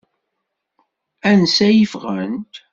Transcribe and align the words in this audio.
Ansa 1.29 1.67
i 1.71 1.83
ffɣent? 1.91 2.53